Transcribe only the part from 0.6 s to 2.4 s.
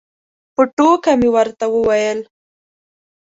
ټوکه مې ورته وویل.